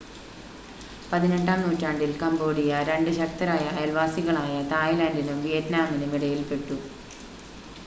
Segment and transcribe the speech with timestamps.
[1.11, 6.79] 18-ആം നൂറ്റാണ്ടിൽ കമ്പോഡിയ രണ്ട് ശക്തരായ അയൽവാസികളായ തായ്‌ലാൻഡിനും വിയറ്റ്നാമിനും ഇടയിൽപ്പെട്ടു